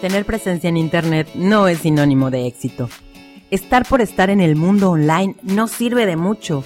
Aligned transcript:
Tener 0.00 0.26
presencia 0.26 0.68
en 0.68 0.76
Internet 0.76 1.28
no 1.34 1.68
es 1.68 1.78
sinónimo 1.78 2.30
de 2.30 2.46
éxito. 2.46 2.90
Estar 3.50 3.86
por 3.86 4.02
estar 4.02 4.28
en 4.28 4.40
el 4.40 4.54
mundo 4.54 4.90
online 4.90 5.36
no 5.42 5.68
sirve 5.68 6.04
de 6.04 6.16
mucho. 6.16 6.64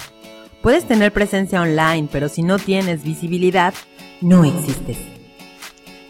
Puedes 0.62 0.86
tener 0.86 1.12
presencia 1.12 1.62
online, 1.62 2.08
pero 2.10 2.28
si 2.28 2.42
no 2.42 2.58
tienes 2.58 3.04
visibilidad, 3.04 3.72
no 4.20 4.44
existes. 4.44 4.98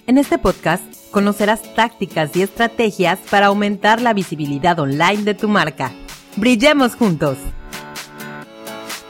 En 0.06 0.17
este 0.17 0.38
podcast 0.38 0.83
conocerás 1.10 1.62
tácticas 1.74 2.35
y 2.37 2.42
estrategias 2.42 3.19
para 3.30 3.46
aumentar 3.46 4.00
la 4.00 4.14
visibilidad 4.14 4.78
online 4.78 5.22
de 5.24 5.34
tu 5.34 5.48
marca. 5.48 5.92
¡Brillemos 6.37 6.94
juntos! 6.94 7.37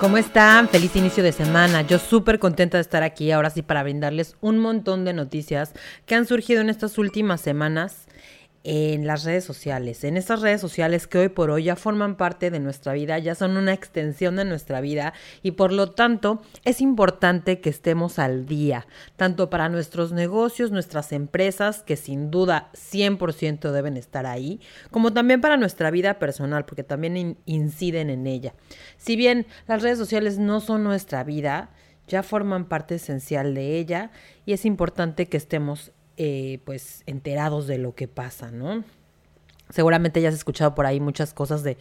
¿Cómo 0.01 0.17
están? 0.17 0.71
Feliz 0.71 0.97
inicio 0.97 1.23
de 1.23 1.31
semana. 1.31 1.83
Yo 1.83 1.99
súper 1.99 2.39
contenta 2.39 2.79
de 2.79 2.81
estar 2.81 3.03
aquí 3.03 3.33
ahora 3.33 3.51
sí 3.51 3.61
para 3.61 3.83
brindarles 3.83 4.35
un 4.41 4.59
montón 4.59 5.05
de 5.05 5.13
noticias 5.13 5.75
que 6.07 6.15
han 6.15 6.25
surgido 6.25 6.63
en 6.63 6.71
estas 6.71 6.97
últimas 6.97 7.43
semanas 7.43 8.07
en 8.63 9.07
las 9.07 9.25
redes 9.25 9.45
sociales, 9.45 10.05
en 10.05 10.19
estas 10.19 10.43
redes 10.43 10.61
sociales 10.61 11.07
que 11.07 11.19
hoy 11.19 11.29
por 11.29 11.51
hoy 11.51 11.65
ya 11.65 11.77
forman 11.77 12.17
parte 12.17 12.51
de 12.51 12.61
nuestra 12.61 12.93
vida, 12.93 13.19
ya 13.19 13.35
son 13.35 13.57
una 13.57 13.73
extensión 13.73 14.37
de 14.37 14.45
nuestra 14.45 14.83
vida 14.83 15.15
y 15.43 15.53
por 15.53 15.73
lo 15.73 15.93
tanto 15.93 16.43
es 16.65 16.83
importante 16.83 17.61
que 17.61 17.71
estemos 17.71 18.19
al 18.19 18.45
día, 18.45 18.87
tanto 19.17 19.49
para 19.49 19.71
nuestros 19.71 20.13
negocios, 20.13 20.73
nuestras 20.73 21.13
empresas, 21.13 21.83
que 21.83 21.97
sin 21.97 22.31
duda 22.31 22.71
100% 22.75 23.71
deben 23.71 23.97
estar 23.97 24.27
ahí, 24.27 24.61
como 24.91 25.13
también 25.13 25.41
para 25.41 25.57
nuestra 25.57 25.91
vida 25.91 26.19
personal, 26.19 26.67
porque 26.67 26.85
también 26.85 27.39
inciden 27.47 28.11
en 28.11 28.27
ella. 28.27 28.55
Si 28.99 29.17
bien 29.17 29.47
las 29.69 29.83
redes 29.83 29.99
sociales 29.99 30.39
no 30.39 30.61
son 30.61 30.85
nuestra 30.85 31.25
vida, 31.25 31.71
ya 32.09 32.23
forman 32.23 32.67
parte 32.67 32.97
esencial 32.97 33.55
de 33.55 33.79
ella 33.79 34.11
y 34.45 34.53
es 34.53 34.67
importante 34.67 35.27
que 35.27 35.37
estemos 35.37 35.93
eh, 36.23 36.61
pues 36.67 37.03
enterados 37.07 37.67
de 37.67 37.79
lo 37.79 37.95
que 37.95 38.07
pasa, 38.07 38.51
¿no? 38.51 38.85
Seguramente 39.71 40.21
ya 40.21 40.29
has 40.29 40.35
escuchado 40.35 40.75
por 40.75 40.87
ahí 40.87 41.01
muchas 41.01 41.33
cosas 41.33 41.63
de, 41.63 41.77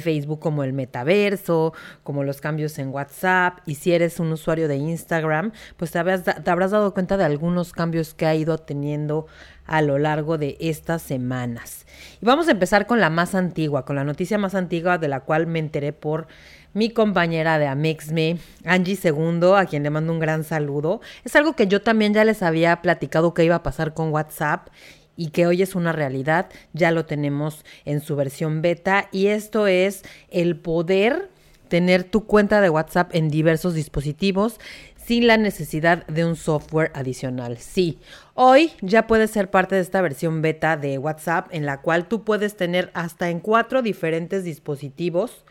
Facebook 0.00 0.40
como 0.40 0.64
el 0.64 0.72
metaverso, 0.72 1.72
como 2.02 2.24
los 2.24 2.40
cambios 2.40 2.78
en 2.78 2.88
WhatsApp. 2.88 3.58
Y 3.66 3.76
si 3.76 3.92
eres 3.92 4.18
un 4.18 4.32
usuario 4.32 4.66
de 4.66 4.76
Instagram, 4.76 5.52
pues 5.76 5.90
te, 5.90 6.02
te, 6.02 6.50
habrás 6.50 6.70
dado 6.70 6.92
cuenta 6.94 7.16
de 7.16 7.24
algunos 7.24 7.72
cambios 7.72 8.14
que 8.14 8.26
ha 8.26 8.34
ido 8.34 8.58
teniendo 8.58 9.26
a 9.66 9.82
lo 9.82 9.98
largo 9.98 10.38
de 10.38 10.56
estas 10.60 11.02
semanas. 11.02 11.86
Y 12.20 12.26
vamos 12.26 12.48
a 12.48 12.52
empezar 12.52 12.86
con 12.86 13.00
la 13.00 13.10
más 13.10 13.34
antigua, 13.34 13.84
con 13.84 13.96
la 13.96 14.04
noticia 14.04 14.38
más 14.38 14.54
antigua 14.54 14.98
de 14.98 15.08
la 15.08 15.20
cual 15.20 15.46
me 15.46 15.58
enteré 15.58 15.92
por 15.92 16.26
mi 16.74 16.90
compañera 16.90 17.58
de 17.58 17.68
Amexme, 17.68 18.38
Angie 18.64 18.96
Segundo, 18.96 19.56
a 19.56 19.64
quien 19.64 19.84
le 19.84 19.90
mando 19.90 20.12
un 20.12 20.18
gran 20.18 20.44
saludo. 20.44 21.00
Es 21.24 21.36
algo 21.36 21.54
que 21.54 21.68
yo 21.68 21.82
también 21.82 22.12
ya 22.12 22.24
les 22.24 22.42
había 22.42 22.82
platicado 22.82 23.32
que 23.32 23.44
iba 23.44 23.54
a 23.54 23.62
pasar 23.62 23.94
con 23.94 24.10
WhatsApp 24.10 24.68
y 25.16 25.28
que 25.28 25.46
hoy 25.46 25.62
es 25.62 25.74
una 25.74 25.92
realidad, 25.92 26.48
ya 26.72 26.90
lo 26.90 27.06
tenemos 27.06 27.64
en 27.84 28.00
su 28.00 28.16
versión 28.16 28.62
beta 28.62 29.08
y 29.12 29.28
esto 29.28 29.66
es 29.66 30.02
el 30.30 30.56
poder 30.56 31.30
tener 31.68 32.04
tu 32.04 32.26
cuenta 32.26 32.60
de 32.60 32.70
WhatsApp 32.70 33.14
en 33.14 33.28
diversos 33.28 33.74
dispositivos 33.74 34.60
sin 35.04 35.26
la 35.26 35.36
necesidad 35.36 36.06
de 36.06 36.24
un 36.24 36.36
software 36.36 36.90
adicional. 36.94 37.58
Sí, 37.58 37.98
hoy 38.34 38.72
ya 38.80 39.06
puedes 39.06 39.30
ser 39.30 39.50
parte 39.50 39.74
de 39.74 39.82
esta 39.82 40.00
versión 40.00 40.40
beta 40.40 40.76
de 40.76 40.98
WhatsApp 40.98 41.48
en 41.50 41.66
la 41.66 41.80
cual 41.80 42.08
tú 42.08 42.24
puedes 42.24 42.56
tener 42.56 42.90
hasta 42.94 43.28
en 43.28 43.40
cuatro 43.40 43.82
diferentes 43.82 44.44
dispositivos 44.44 45.44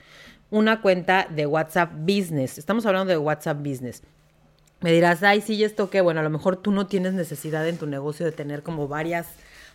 una 0.50 0.81
cuenta 0.81 1.28
de 1.30 1.45
WhatsApp 1.45 1.91
Business. 1.94 2.58
Estamos 2.58 2.86
hablando 2.86 3.11
de 3.11 3.17
WhatsApp 3.17 3.58
Business. 3.58 4.02
Me 4.81 4.91
dirás, 4.91 5.23
ay, 5.23 5.41
sí, 5.41 5.64
esto 5.64 5.89
qué? 5.89 6.02
Bueno, 6.02 6.19
a 6.19 6.23
lo 6.23 6.30
mejor 6.30 6.58
tú 6.58 6.72
no 6.72 6.88
tienes 6.88 7.14
necesidad 7.14 7.67
en 7.67 7.78
tu 7.78 7.88
negocio 7.88 8.25
de 8.25 8.31
tener 8.31 8.64
como 8.64 8.88
varias 8.88 9.28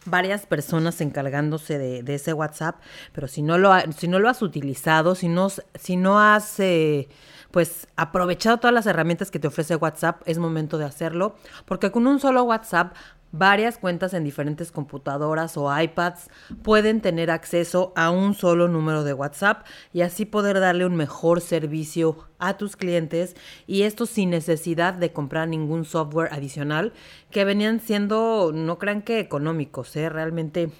varias 0.04 0.46
personas 0.46 1.00
encargándose 1.00 1.78
de, 1.78 2.14
ese 2.14 2.32
WhatsApp, 2.32 2.76
pero 3.12 3.28
si 3.28 3.42
no 3.42 3.58
lo, 3.58 3.72
si 3.96 4.08
no 4.08 4.18
lo 4.18 4.28
has 4.28 4.42
utilizado, 4.42 5.14
si 5.14 5.28
no, 5.28 5.48
si 5.74 5.96
no 5.96 6.20
has 6.20 6.60
eh, 6.60 7.08
pues 7.58 7.88
aprovechado 7.96 8.58
todas 8.58 8.72
las 8.72 8.86
herramientas 8.86 9.32
que 9.32 9.40
te 9.40 9.48
ofrece 9.48 9.74
WhatsApp, 9.74 10.22
es 10.26 10.38
momento 10.38 10.78
de 10.78 10.84
hacerlo, 10.84 11.34
porque 11.64 11.90
con 11.90 12.06
un 12.06 12.20
solo 12.20 12.44
WhatsApp 12.44 12.94
Varias 13.30 13.76
cuentas 13.76 14.14
en 14.14 14.24
diferentes 14.24 14.72
computadoras 14.72 15.58
o 15.58 15.68
iPads 15.78 16.30
pueden 16.62 17.02
tener 17.02 17.30
acceso 17.30 17.92
a 17.94 18.10
un 18.10 18.32
solo 18.32 18.68
número 18.68 19.04
de 19.04 19.12
WhatsApp 19.12 19.66
y 19.92 20.00
así 20.00 20.24
poder 20.24 20.60
darle 20.60 20.86
un 20.86 20.96
mejor 20.96 21.42
servicio 21.42 22.26
a 22.38 22.56
tus 22.56 22.74
clientes 22.76 23.36
y 23.66 23.82
esto 23.82 24.06
sin 24.06 24.30
necesidad 24.30 24.94
de 24.94 25.12
comprar 25.12 25.46
ningún 25.46 25.84
software 25.84 26.32
adicional 26.32 26.94
que 27.30 27.44
venían 27.44 27.80
siendo, 27.80 28.52
no 28.54 28.78
crean 28.78 29.02
que 29.02 29.20
económicos, 29.20 29.94
¿eh? 29.96 30.08
realmente 30.08 30.70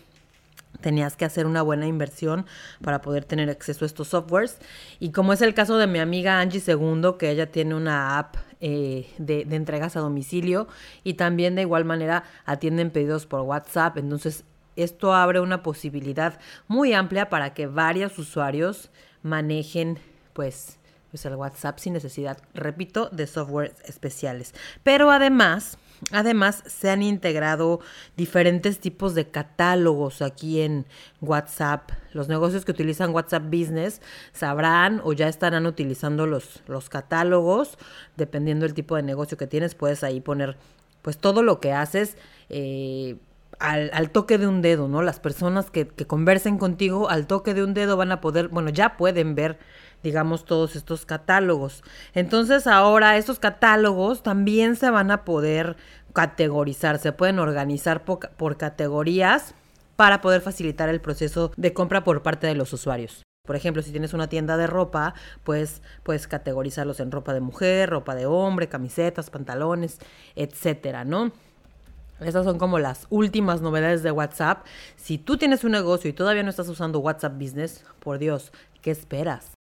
tenías 0.80 1.16
que 1.16 1.24
hacer 1.24 1.46
una 1.46 1.62
buena 1.62 1.86
inversión 1.86 2.46
para 2.82 3.00
poder 3.00 3.24
tener 3.24 3.50
acceso 3.50 3.84
a 3.84 3.86
estos 3.86 4.08
softwares. 4.08 4.58
Y 5.00 5.10
como 5.10 5.32
es 5.32 5.42
el 5.42 5.54
caso 5.54 5.78
de 5.78 5.86
mi 5.86 5.98
amiga 5.98 6.40
Angie 6.40 6.60
Segundo, 6.60 7.18
que 7.18 7.30
ella 7.30 7.50
tiene 7.50 7.74
una 7.74 8.18
app 8.18 8.36
eh, 8.60 9.08
de, 9.18 9.44
de, 9.44 9.56
entregas 9.56 9.96
a 9.96 10.00
domicilio 10.00 10.68
y 11.04 11.14
también 11.14 11.54
de 11.54 11.62
igual 11.62 11.84
manera 11.84 12.24
atienden 12.44 12.90
pedidos 12.90 13.26
por 13.26 13.40
WhatsApp. 13.42 13.98
Entonces, 13.98 14.44
esto 14.76 15.14
abre 15.14 15.40
una 15.40 15.62
posibilidad 15.62 16.38
muy 16.68 16.92
amplia 16.92 17.28
para 17.28 17.54
que 17.54 17.66
varios 17.66 18.18
usuarios 18.18 18.90
manejen, 19.22 19.98
pues, 20.32 20.77
pues 21.10 21.24
el 21.24 21.36
WhatsApp 21.36 21.78
sin 21.78 21.92
necesidad, 21.92 22.38
repito, 22.54 23.08
de 23.10 23.26
softwares 23.26 23.74
especiales. 23.84 24.54
Pero 24.82 25.10
además 25.10 25.78
Además, 26.12 26.62
se 26.66 26.91
han 26.91 27.02
integrado 27.02 27.80
diferentes 28.16 28.78
tipos 28.78 29.14
de 29.14 29.28
catálogos 29.28 30.22
aquí 30.22 30.60
en 30.60 30.86
WhatsApp. 31.20 31.91
Los 32.12 32.28
negocios 32.28 32.64
que 32.64 32.72
utilizan 32.72 33.14
WhatsApp 33.14 33.44
Business 33.44 34.00
sabrán 34.32 35.00
o 35.04 35.12
ya 35.12 35.28
estarán 35.28 35.66
utilizando 35.66 36.26
los, 36.26 36.62
los 36.69 36.88
catálogos. 36.88 37.78
Dependiendo 38.16 38.64
del 38.64 38.75
tipo 38.75 38.96
de 38.96 39.02
negocio 39.02 39.36
que 39.36 39.46
tienes, 39.46 39.75
puedes 39.75 40.04
ahí 40.04 40.20
poner 40.20 40.56
pues 41.02 41.19
todo 41.19 41.42
lo 41.42 41.60
que 41.60 41.72
haces. 41.72 42.16
Eh, 42.48 43.16
al, 43.58 44.10
toque 44.10 44.38
de 44.38 44.46
un 44.46 44.62
dedo, 44.62 44.86
¿no? 44.86 45.02
Las 45.02 45.19
personas 45.19 45.69
que 45.72 45.88
conversen 45.88 46.58
contigo 46.58 47.10
al 47.10 47.26
toque 47.26 47.54
de 47.54 47.64
un 47.64 47.75
dedo 47.75 47.96
van 47.96 48.12
a 48.12 48.20
poder, 48.20 48.48
bueno, 48.48 48.70
ya 48.70 48.96
pueden 48.96 49.34
ver 49.34 49.58
digamos, 50.03 50.44
todos 50.44 50.76
estos 50.76 51.06
catálogos. 51.06 51.82
Entonces 52.14 52.66
ahora 52.66 53.16
estos 53.16 53.38
catálogos 53.38 54.22
también 54.22 54.76
se 54.76 54.91
van 54.91 55.10
a 55.10 55.25
poder 55.25 55.76
categorizar, 56.12 56.98
se 56.98 57.12
pueden 57.12 57.38
organizar 57.38 58.04
por, 58.04 58.56
categorías 58.56 59.54
para 59.97 60.20
poder 60.20 60.41
facilitar 60.41 60.88
el 60.88 61.00
proceso 61.00 61.53
de 61.56 61.72
compra 61.72 62.04
por 62.04 62.22
parte 62.22 62.47
de 62.47 62.54
los 62.54 62.72
usuarios. 62.72 63.22
Por 63.47 63.56
ejemplo, 63.56 63.82
si 63.82 63.92
tienes 63.92 64.12
una 64.12 64.28
tienda 64.28 64.56
de 64.56 64.66
ropa, 64.66 65.14
pues 65.42 65.81
puedes 66.03 66.28
categorizarlos 66.28 67.00
en 67.00 67.10
ropa 67.10 67.32
de 67.32 67.41
mujer, 67.41 67.88
ropa 67.88 68.14
de 68.14 68.26
hombre, 68.26 68.69
camisetas, 68.69 69.31
pantalones, 69.31 69.98
etcétera, 70.37 71.04
¿no? 71.04 71.32
Esas 72.20 72.44
son 72.44 72.58
como 72.58 72.78
las 72.78 73.06
últimas 73.10 73.60
novedades 73.62 74.03
de 74.03 74.10
WhatsApp. 74.10 74.66
Si 74.97 75.19
tú 75.19 75.37
tienes 75.37 75.64
un 75.64 75.72
negocio 75.72 76.10
y 76.10 76.12
todavía 76.12 76.42
no 76.42 76.50
estás 76.50 76.69
usando 76.69 76.98
WhatsApp 76.98 77.34
Business, 77.38 77.84
por 78.00 78.19
Dios, 78.19 78.53
¿qué 78.82 78.91
esperas? 78.91 79.57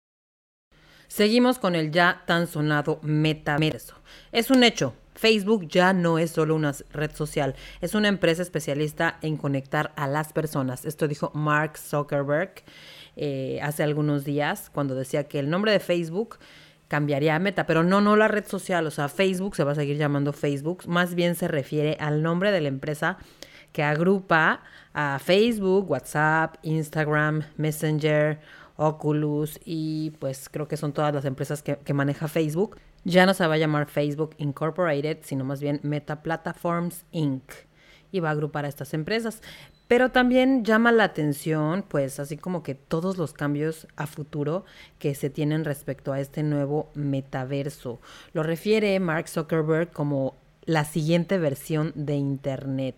Seguimos 1.11 1.59
con 1.59 1.75
el 1.75 1.91
ya 1.91 2.21
tan 2.25 2.47
sonado 2.47 3.01
metaverso. 3.03 3.95
Es 4.31 4.49
un 4.49 4.63
hecho. 4.63 4.93
Facebook 5.13 5.67
ya 5.67 5.91
no 5.91 6.17
es 6.17 6.31
solo 6.31 6.55
una 6.55 6.73
red 6.93 7.11
social, 7.13 7.53
es 7.81 7.95
una 7.95 8.07
empresa 8.07 8.41
especialista 8.41 9.17
en 9.21 9.35
conectar 9.35 9.91
a 9.97 10.07
las 10.07 10.31
personas. 10.31 10.85
Esto 10.85 11.09
dijo 11.09 11.29
Mark 11.35 11.77
Zuckerberg 11.77 12.63
eh, 13.17 13.59
hace 13.61 13.83
algunos 13.83 14.23
días 14.23 14.69
cuando 14.73 14.95
decía 14.95 15.25
que 15.25 15.39
el 15.39 15.49
nombre 15.49 15.73
de 15.73 15.81
Facebook 15.81 16.37
cambiaría 16.87 17.35
a 17.35 17.39
Meta, 17.39 17.65
pero 17.65 17.83
no, 17.83 17.99
no 17.99 18.15
la 18.15 18.29
red 18.29 18.47
social, 18.47 18.87
o 18.87 18.91
sea, 18.91 19.09
Facebook 19.09 19.57
se 19.57 19.65
va 19.65 19.73
a 19.73 19.75
seguir 19.75 19.97
llamando 19.97 20.31
Facebook, 20.31 20.87
más 20.87 21.13
bien 21.13 21.35
se 21.35 21.49
refiere 21.49 21.97
al 21.99 22.23
nombre 22.23 22.53
de 22.53 22.61
la 22.61 22.69
empresa 22.69 23.17
que 23.73 23.83
agrupa 23.83 24.63
a 24.93 25.19
Facebook, 25.19 25.91
WhatsApp, 25.91 26.55
Instagram, 26.63 27.43
Messenger, 27.57 28.39
Oculus 28.81 29.59
y 29.63 30.11
pues 30.19 30.49
creo 30.49 30.67
que 30.67 30.75
son 30.75 30.91
todas 30.91 31.13
las 31.13 31.25
empresas 31.25 31.61
que, 31.61 31.93
maneja 31.93 32.27
Facebook. 32.27 32.77
Ya 33.03 33.25
no 33.25 33.33
se 33.33 33.45
va 33.45 33.53
a 33.53 33.57
llamar 33.57 33.87
Facebook 33.87 34.35
Incorporated, 34.37 35.19
sino 35.21 35.43
más 35.43 35.61
bien 35.61 35.79
Meta 35.83 36.23
Platforms 36.23 37.05
Inc. 37.11 37.43
Y 38.11 38.19
va 38.19 38.29
a 38.29 38.31
agrupar 38.31 38.65
a 38.65 38.69
estas 38.69 38.93
empresas. 38.93 39.41
Pero 39.87 40.09
también 40.09 40.65
llama 40.65 40.91
la 40.91 41.03
atención, 41.03 41.83
pues 41.87 42.19
así 42.19 42.37
como 42.37 42.63
que 42.63 42.75
todos 42.75 43.17
los 43.17 43.33
cambios 43.33 43.87
a 43.97 44.07
futuro 44.07 44.65
que 44.99 45.15
se 45.15 45.29
tienen 45.29 45.63
respecto 45.63 46.11
a 46.13 46.19
este 46.19 46.43
nuevo 46.43 46.89
metaverso. 46.95 47.99
Lo 48.33 48.41
refiere 48.41 48.99
Mark 48.99 49.27
Zuckerberg 49.27 49.91
como 49.91 50.35
la 50.65 50.85
siguiente 50.85 51.37
versión 51.37 51.91
de 51.95 52.15
Internet, 52.15 52.95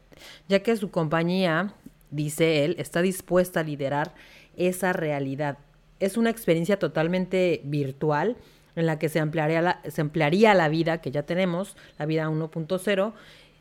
ya 0.48 0.62
que 0.62 0.76
su 0.78 0.92
compañía, 0.92 1.74
dice 2.12 2.64
él, 2.64 2.76
está 2.78 3.02
dispuesta 3.02 3.62
a 3.62 3.64
liderar 3.64 4.14
esa 4.56 4.94
realidad 4.94 5.58
es 6.06 6.18
una 6.18 6.30
experiencia 6.30 6.78
totalmente 6.78 7.62
virtual 7.64 8.38
en 8.76 8.86
la 8.86 9.00
que 9.00 9.10
se 9.10 9.20
ampliaría 9.20 9.62
la, 9.62 9.82
se 9.88 10.02
ampliaría 10.02 10.54
la 10.54 10.70
vida 10.70 11.00
que 11.00 11.12
ya 11.12 11.24
tenemos, 11.24 11.76
la 11.98 12.06
vida 12.06 12.28
1.0, 12.30 13.14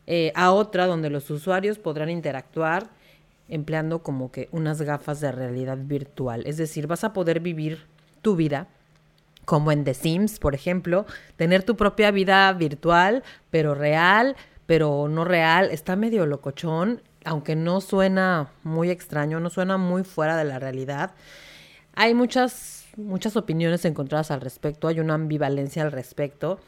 eh, 0.06 0.32
a 0.34 0.52
otra 0.52 0.86
donde 0.86 1.10
los 1.10 1.30
usuarios 1.30 1.78
podrán 1.78 2.10
interactuar 2.10 2.88
empleando 3.48 4.02
como 4.02 4.32
que 4.32 4.48
unas 4.52 4.80
gafas 4.80 5.20
de 5.20 5.30
realidad 5.30 5.78
virtual. 5.78 6.42
Es 6.46 6.56
decir, 6.56 6.86
vas 6.86 7.04
a 7.04 7.12
poder 7.12 7.40
vivir 7.40 7.86
tu 8.22 8.34
vida 8.34 8.68
como 9.44 9.72
en 9.72 9.84
The 9.84 9.94
Sims, 9.94 10.38
por 10.38 10.54
ejemplo, 10.54 11.04
tener 11.36 11.62
tu 11.62 11.76
propia 11.76 12.10
vida 12.10 12.52
virtual, 12.52 13.22
pero 13.50 13.74
real, 13.74 14.36
pero 14.66 15.08
no 15.08 15.24
real. 15.24 15.68
Está 15.70 15.96
medio 15.96 16.24
locochón, 16.26 17.02
aunque 17.24 17.56
no 17.56 17.80
suena 17.80 18.50
muy 18.62 18.90
extraño, 18.90 19.40
no 19.40 19.50
suena 19.50 19.76
muy 19.76 20.04
fuera 20.04 20.36
de 20.36 20.44
la 20.44 20.58
realidad. 20.58 21.10
Hay 21.94 22.14
muchas, 22.14 22.86
muchas 22.96 23.36
opiniones 23.36 23.84
encontradas 23.84 24.30
al 24.30 24.40
respecto, 24.40 24.88
hay 24.88 25.00
una 25.00 25.14
ambivalencia 25.14 25.82
al 25.82 25.92
respecto. 25.92 26.60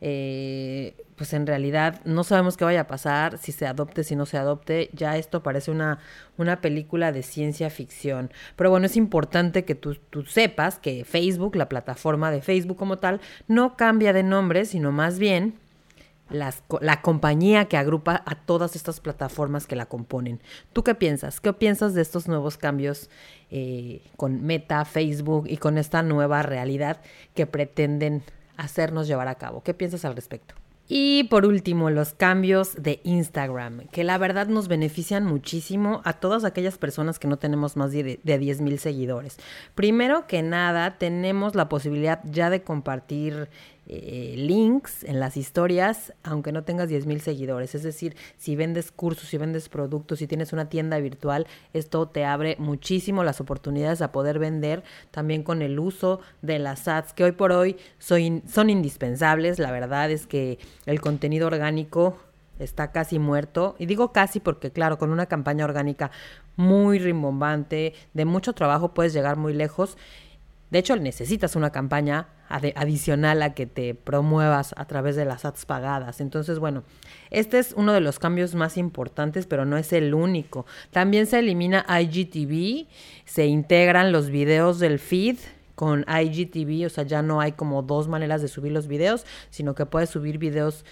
Eh, 0.00 0.94
pues 1.16 1.32
en 1.32 1.44
realidad 1.44 2.00
no 2.04 2.22
sabemos 2.22 2.56
qué 2.56 2.64
vaya 2.64 2.82
a 2.82 2.86
pasar, 2.86 3.38
si 3.38 3.50
se 3.50 3.66
adopte, 3.66 4.04
si 4.04 4.14
no 4.14 4.26
se 4.26 4.38
adopte, 4.38 4.90
ya 4.92 5.16
esto 5.16 5.42
parece 5.42 5.72
una, 5.72 5.98
una 6.36 6.60
película 6.60 7.10
de 7.10 7.24
ciencia 7.24 7.68
ficción. 7.70 8.30
Pero 8.54 8.70
bueno, 8.70 8.86
es 8.86 8.96
importante 8.96 9.64
que 9.64 9.74
tú, 9.74 9.96
tú 10.10 10.24
sepas 10.24 10.78
que 10.78 11.04
Facebook, 11.04 11.56
la 11.56 11.68
plataforma 11.68 12.30
de 12.30 12.42
Facebook 12.42 12.76
como 12.76 12.98
tal, 12.98 13.20
no 13.48 13.76
cambia 13.76 14.12
de 14.12 14.22
nombre, 14.22 14.64
sino 14.64 14.92
más 14.92 15.18
bien 15.18 15.58
las, 16.30 16.62
la 16.80 17.02
compañía 17.02 17.66
que 17.66 17.76
agrupa 17.76 18.22
a 18.26 18.34
todas 18.34 18.76
estas 18.76 19.00
plataformas 19.00 19.66
que 19.66 19.76
la 19.76 19.86
componen. 19.86 20.40
¿Tú 20.72 20.82
qué 20.84 20.94
piensas? 20.94 21.40
¿Qué 21.40 21.52
piensas 21.52 21.94
de 21.94 22.02
estos 22.02 22.28
nuevos 22.28 22.56
cambios 22.56 23.10
eh, 23.50 24.02
con 24.16 24.42
Meta, 24.44 24.84
Facebook 24.84 25.46
y 25.48 25.56
con 25.56 25.78
esta 25.78 26.02
nueva 26.02 26.42
realidad 26.42 27.00
que 27.34 27.46
pretenden 27.46 28.22
hacernos 28.56 29.06
llevar 29.06 29.28
a 29.28 29.36
cabo? 29.36 29.62
¿Qué 29.62 29.74
piensas 29.74 30.04
al 30.04 30.14
respecto? 30.14 30.54
Y 30.90 31.24
por 31.24 31.44
último, 31.44 31.90
los 31.90 32.14
cambios 32.14 32.82
de 32.82 33.00
Instagram, 33.04 33.88
que 33.88 34.04
la 34.04 34.16
verdad 34.16 34.46
nos 34.46 34.68
benefician 34.68 35.26
muchísimo 35.26 36.00
a 36.04 36.14
todas 36.14 36.44
aquellas 36.44 36.78
personas 36.78 37.18
que 37.18 37.28
no 37.28 37.36
tenemos 37.36 37.76
más 37.76 37.92
de, 37.92 38.18
de 38.22 38.38
10 38.38 38.62
mil 38.62 38.78
seguidores. 38.78 39.36
Primero 39.74 40.26
que 40.26 40.42
nada, 40.42 40.96
tenemos 40.96 41.54
la 41.54 41.68
posibilidad 41.68 42.20
ya 42.24 42.48
de 42.48 42.62
compartir 42.62 43.50
eh, 43.90 44.34
links 44.36 45.02
en 45.04 45.18
las 45.18 45.38
historias, 45.38 46.12
aunque 46.22 46.52
no 46.52 46.62
tengas 46.62 46.90
10 46.90 47.06
mil 47.06 47.22
seguidores. 47.22 47.74
Es 47.74 47.82
decir, 47.82 48.16
si 48.36 48.54
vendes 48.54 48.92
cursos, 48.92 49.30
si 49.30 49.38
vendes 49.38 49.70
productos, 49.70 50.18
si 50.18 50.26
tienes 50.26 50.52
una 50.52 50.68
tienda 50.68 50.98
virtual, 50.98 51.46
esto 51.72 52.06
te 52.06 52.26
abre 52.26 52.56
muchísimo 52.58 53.24
las 53.24 53.40
oportunidades 53.40 54.02
a 54.02 54.12
poder 54.12 54.38
vender 54.38 54.82
también 55.10 55.42
con 55.42 55.62
el 55.62 55.78
uso 55.78 56.20
de 56.42 56.58
las 56.58 56.86
ads, 56.86 57.14
que 57.14 57.24
hoy 57.24 57.32
por 57.32 57.50
hoy 57.50 57.76
son 57.98 58.68
indispensables. 58.68 59.58
La 59.58 59.70
verdad 59.70 60.10
es 60.10 60.26
que 60.26 60.58
el 60.84 61.00
contenido 61.00 61.46
orgánico 61.46 62.18
está 62.58 62.92
casi 62.92 63.18
muerto. 63.18 63.74
Y 63.78 63.86
digo 63.86 64.12
casi 64.12 64.38
porque, 64.38 64.70
claro, 64.70 64.98
con 64.98 65.10
una 65.10 65.26
campaña 65.26 65.64
orgánica 65.64 66.10
muy 66.56 66.98
rimbombante, 66.98 67.94
de 68.12 68.24
mucho 68.26 68.52
trabajo, 68.52 68.92
puedes 68.92 69.14
llegar 69.14 69.38
muy 69.38 69.54
lejos. 69.54 69.96
De 70.70 70.78
hecho, 70.78 70.94
necesitas 70.96 71.56
una 71.56 71.70
campaña 71.70 72.28
adicional 72.48 73.42
a 73.42 73.54
que 73.54 73.66
te 73.66 73.94
promuevas 73.94 74.74
a 74.76 74.86
través 74.86 75.16
de 75.16 75.24
las 75.24 75.44
ads 75.44 75.66
pagadas. 75.66 76.20
Entonces, 76.20 76.58
bueno, 76.58 76.82
este 77.30 77.58
es 77.58 77.72
uno 77.76 77.92
de 77.92 78.00
los 78.00 78.18
cambios 78.18 78.54
más 78.54 78.76
importantes, 78.76 79.46
pero 79.46 79.64
no 79.64 79.76
es 79.76 79.92
el 79.92 80.14
único. 80.14 80.66
También 80.90 81.26
se 81.26 81.38
elimina 81.38 81.84
IGTV, 81.88 82.86
se 83.24 83.46
integran 83.46 84.12
los 84.12 84.30
videos 84.30 84.78
del 84.78 84.98
feed 84.98 85.36
con 85.74 86.04
IGTV, 86.08 86.86
o 86.86 86.88
sea, 86.88 87.04
ya 87.04 87.22
no 87.22 87.40
hay 87.40 87.52
como 87.52 87.82
dos 87.82 88.08
maneras 88.08 88.42
de 88.42 88.48
subir 88.48 88.72
los 88.72 88.88
videos, 88.88 89.24
sino 89.50 89.76
que 89.76 89.86
puedes 89.86 90.10
subir 90.10 90.38
videos 90.38 90.84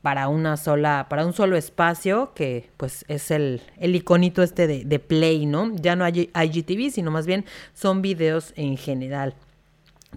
para 0.00 0.28
una 0.28 0.56
sola, 0.56 1.06
para 1.10 1.26
un 1.26 1.32
solo 1.32 1.56
espacio, 1.56 2.32
que 2.34 2.70
pues 2.76 3.04
es 3.08 3.30
el, 3.30 3.60
el 3.78 3.94
iconito 3.94 4.42
este 4.42 4.66
de, 4.66 4.84
de 4.84 4.98
Play, 4.98 5.44
¿no? 5.44 5.74
Ya 5.74 5.96
no 5.96 6.04
hay 6.04 6.30
IGTV, 6.34 6.90
sino 6.90 7.10
más 7.10 7.26
bien 7.26 7.44
son 7.74 8.00
videos 8.00 8.52
en 8.56 8.76
general. 8.76 9.34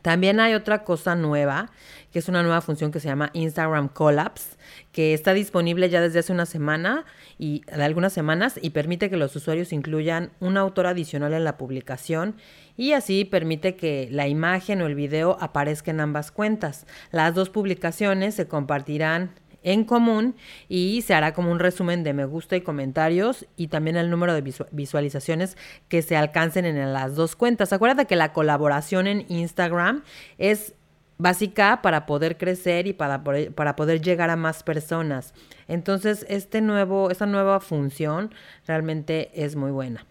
También 0.01 0.39
hay 0.39 0.53
otra 0.53 0.83
cosa 0.83 1.15
nueva, 1.15 1.69
que 2.11 2.19
es 2.19 2.27
una 2.27 2.41
nueva 2.41 2.61
función 2.61 2.91
que 2.91 2.99
se 2.99 3.07
llama 3.07 3.29
Instagram 3.33 3.89
Collapse, 3.89 4.57
que 4.91 5.13
está 5.13 5.33
disponible 5.33 5.89
ya 5.89 6.01
desde 6.01 6.19
hace 6.19 6.33
una 6.33 6.45
semana 6.45 7.05
y 7.37 7.61
de 7.65 7.83
algunas 7.83 8.13
semanas 8.13 8.57
y 8.61 8.71
permite 8.71 9.09
que 9.09 9.17
los 9.17 9.35
usuarios 9.35 9.73
incluyan 9.73 10.31
un 10.39 10.57
autor 10.57 10.87
adicional 10.87 11.33
en 11.33 11.43
la 11.43 11.57
publicación 11.57 12.35
y 12.77 12.93
así 12.93 13.25
permite 13.25 13.75
que 13.75 14.07
la 14.11 14.27
imagen 14.27 14.81
o 14.81 14.87
el 14.87 14.95
video 14.95 15.37
aparezca 15.39 15.91
en 15.91 15.99
ambas 15.99 16.31
cuentas. 16.31 16.87
Las 17.11 17.35
dos 17.35 17.49
publicaciones 17.49 18.33
se 18.33 18.47
compartirán 18.47 19.31
en 19.63 19.83
común 19.83 20.35
y 20.69 21.01
se 21.01 21.13
hará 21.13 21.33
como 21.33 21.51
un 21.51 21.59
resumen 21.59 22.03
de 22.03 22.13
me 22.13 22.25
gusta 22.25 22.55
y 22.55 22.61
comentarios 22.61 23.45
y 23.55 23.67
también 23.67 23.97
el 23.97 24.09
número 24.09 24.33
de 24.33 24.53
visualizaciones 24.71 25.57
que 25.87 26.01
se 26.01 26.15
alcancen 26.15 26.65
en 26.65 26.93
las 26.93 27.15
dos 27.15 27.35
cuentas. 27.35 27.73
Acuérdate 27.73 28.07
que 28.07 28.15
la 28.15 28.33
colaboración 28.33 29.07
en 29.07 29.25
Instagram 29.29 30.03
es 30.37 30.73
básica 31.17 31.81
para 31.81 32.05
poder 32.05 32.37
crecer 32.37 32.87
y 32.87 32.93
para 32.93 33.23
para 33.23 33.75
poder 33.75 34.01
llegar 34.01 34.29
a 34.29 34.35
más 34.35 34.63
personas. 34.63 35.33
Entonces, 35.67 36.25
este 36.27 36.61
nuevo, 36.61 37.11
esta 37.11 37.27
nueva 37.27 37.59
función 37.59 38.33
realmente 38.65 39.31
es 39.33 39.55
muy 39.55 39.71
buena. 39.71 40.05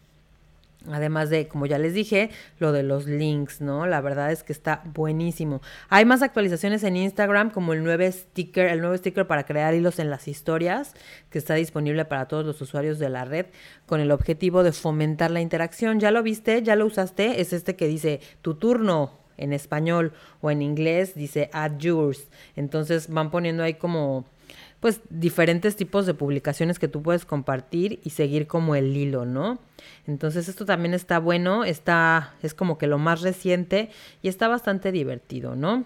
Además 0.89 1.29
de, 1.29 1.47
como 1.47 1.67
ya 1.67 1.79
les 1.79 1.93
dije, 1.93 2.31
lo 2.59 2.73
de 2.73 2.83
los 2.83 3.07
links, 3.07 3.61
¿no? 3.61 3.87
La 3.87 4.01
verdad 4.01 4.33
es 4.33 4.43
que 4.43 4.53
está 4.53 4.83
buenísimo. 4.95 5.61
Hay 5.91 6.07
más 6.07 6.23
actualizaciones 6.23 6.83
en 6.85 6.97
Instagram, 6.97 7.51
como 7.51 7.75
el 7.75 7.85
nuevo 7.85 8.11
sticker, 8.11 8.69
el 8.69 8.81
nuevo 8.81 8.97
sticker 8.97 9.27
para 9.27 9.45
crear 9.45 9.75
hilos 9.75 9.99
en 9.99 10.09
las 10.09 10.27
historias, 10.27 10.95
que 11.29 11.39
está 11.39 11.55
disponible 11.55 12.07
para 12.07 12.29
todos 12.29 12.47
los 12.47 12.61
usuarios 12.63 12.99
de 12.99 13.11
la 13.11 13.27
red, 13.27 13.47
con 13.85 14.01
el 14.01 14.11
objetivo 14.11 14.63
de 14.63 14.73
fomentar 14.73 15.31
la 15.31 15.43
interacción. 15.43 16.01
¿Ya 16.01 16.11
lo 16.11 16.23
viste? 16.23 16.63
¿Ya 16.63 16.77
lo 16.77 16.87
usaste? 16.87 17.43
Es 17.43 17.53
este 17.53 17.77
que 17.77 17.87
dice 17.87 18.21
tu 18.41 18.55
turno 18.55 19.19
en 19.37 19.53
español 19.53 20.13
o 20.41 20.51
en 20.51 20.63
inglés 20.63 21.15
dice 21.15 21.51
add 21.53 21.79
yours. 21.79 22.29
Entonces 22.57 23.09
van 23.09 23.31
poniendo 23.31 23.63
ahí 23.63 23.75
como 23.75 24.27
pues 24.81 25.03
diferentes 25.11 25.77
tipos 25.77 26.07
de 26.07 26.15
publicaciones 26.15 26.79
que 26.79 26.89
tú 26.89 27.03
puedes 27.03 27.27
compartir 27.27 28.01
y 28.03 28.11
seguir 28.11 28.47
como 28.47 28.75
el 28.75 28.97
hilo, 28.97 29.27
¿no? 29.27 29.59
Entonces 30.07 30.49
esto 30.49 30.65
también 30.65 30.95
está 30.95 31.19
bueno, 31.19 31.65
está 31.65 32.35
es 32.43 32.55
como 32.55 32.79
que 32.79 32.87
lo 32.87 32.99
más 32.99 33.21
reciente 33.21 33.91
y 34.23 34.29
está 34.29 34.49
bastante 34.49 34.91
divertido, 34.91 35.55
¿no? 35.55 35.85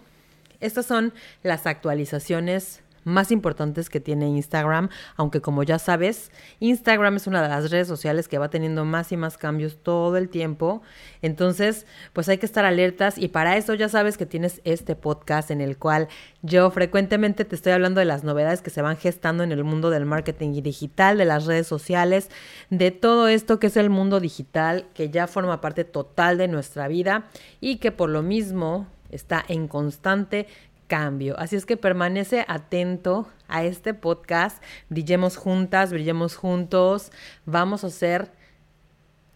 Estas 0.60 0.86
son 0.86 1.12
las 1.42 1.66
actualizaciones 1.66 2.83
más 3.04 3.30
importantes 3.30 3.88
que 3.88 4.00
tiene 4.00 4.28
Instagram, 4.28 4.88
aunque 5.16 5.40
como 5.40 5.62
ya 5.62 5.78
sabes, 5.78 6.30
Instagram 6.60 7.16
es 7.16 7.26
una 7.26 7.42
de 7.42 7.48
las 7.48 7.70
redes 7.70 7.88
sociales 7.88 8.28
que 8.28 8.38
va 8.38 8.50
teniendo 8.50 8.84
más 8.84 9.12
y 9.12 9.16
más 9.16 9.38
cambios 9.38 9.78
todo 9.82 10.16
el 10.16 10.28
tiempo. 10.28 10.82
Entonces, 11.22 11.86
pues 12.12 12.28
hay 12.28 12.38
que 12.38 12.46
estar 12.46 12.64
alertas 12.64 13.18
y 13.18 13.28
para 13.28 13.56
eso 13.56 13.74
ya 13.74 13.88
sabes 13.88 14.16
que 14.16 14.26
tienes 14.26 14.60
este 14.64 14.96
podcast 14.96 15.50
en 15.50 15.60
el 15.60 15.78
cual 15.78 16.08
yo 16.42 16.70
frecuentemente 16.70 17.44
te 17.44 17.54
estoy 17.54 17.72
hablando 17.72 18.00
de 18.00 18.06
las 18.06 18.24
novedades 18.24 18.62
que 18.62 18.70
se 18.70 18.82
van 18.82 18.96
gestando 18.96 19.44
en 19.44 19.52
el 19.52 19.64
mundo 19.64 19.90
del 19.90 20.04
marketing 20.04 20.62
digital, 20.62 21.18
de 21.18 21.24
las 21.24 21.46
redes 21.46 21.66
sociales, 21.66 22.30
de 22.70 22.90
todo 22.90 23.28
esto 23.28 23.58
que 23.58 23.68
es 23.68 23.76
el 23.76 23.90
mundo 23.90 24.20
digital, 24.20 24.86
que 24.94 25.10
ya 25.10 25.26
forma 25.26 25.60
parte 25.60 25.84
total 25.84 26.38
de 26.38 26.48
nuestra 26.48 26.88
vida 26.88 27.24
y 27.60 27.76
que 27.76 27.92
por 27.92 28.10
lo 28.10 28.22
mismo 28.22 28.86
está 29.10 29.44
en 29.48 29.68
constante 29.68 30.46
cambio. 30.86 31.38
Así 31.38 31.56
es 31.56 31.66
que 31.66 31.76
permanece 31.76 32.44
atento 32.48 33.28
a 33.48 33.64
este 33.64 33.94
podcast. 33.94 34.62
Brillemos 34.88 35.36
juntas, 35.36 35.90
brillemos 35.90 36.36
juntos. 36.36 37.10
Vamos 37.46 37.84
a 37.84 37.88
hacer 37.88 38.30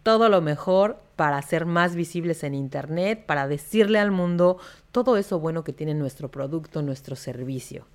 todo 0.03 0.29
lo 0.29 0.41
mejor 0.41 1.01
para 1.15 1.41
ser 1.41 1.65
más 1.65 1.95
visibles 1.95 2.43
en 2.43 2.53
Internet, 2.53 3.25
para 3.25 3.47
decirle 3.47 3.99
al 3.99 4.11
mundo 4.11 4.57
todo 4.91 5.17
eso 5.17 5.39
bueno 5.39 5.63
que 5.63 5.73
tiene 5.73 5.93
nuestro 5.93 6.31
producto, 6.31 6.81
nuestro 6.81 7.15
servicio. 7.15 7.85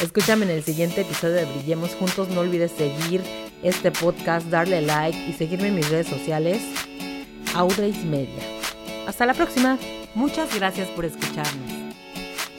Escúchame 0.00 0.44
en 0.44 0.52
el 0.52 0.62
siguiente 0.62 1.00
episodio 1.00 1.34
de 1.34 1.44
Brillemos 1.44 1.94
Juntos. 1.96 2.28
No 2.28 2.40
olvides 2.40 2.70
seguir 2.70 3.22
este 3.62 3.90
podcast, 3.90 4.46
darle 4.46 4.80
like 4.80 5.18
y 5.28 5.32
seguirme 5.32 5.68
en 5.68 5.74
mis 5.74 5.90
redes 5.90 6.06
sociales, 6.06 6.62
Audrey's 7.54 8.04
Media. 8.04 8.42
Hasta 9.08 9.26
la 9.26 9.34
próxima. 9.34 9.76
Muchas 10.14 10.54
gracias 10.54 10.88
por 10.90 11.04
escucharnos. 11.04 11.87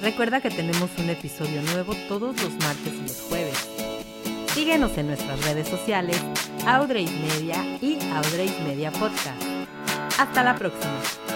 Recuerda 0.02 0.40
que 0.40 0.50
tenemos 0.50 0.90
un 0.98 1.10
episodio 1.10 1.62
nuevo 1.74 1.94
todos 2.08 2.42
los 2.42 2.54
martes 2.54 2.94
y 2.94 3.02
los 3.02 3.22
jueves. 3.22 3.70
Síguenos 4.54 4.98
en 4.98 5.08
nuestras 5.08 5.44
redes 5.44 5.68
sociales, 5.68 6.18
Audrey's 6.66 7.12
Media 7.12 7.64
y 7.82 7.98
Audrey's 8.14 8.58
Media 8.62 8.92
Podcast. 8.92 9.42
Hasta 10.18 10.44
la 10.44 10.56
próxima. 10.56 11.29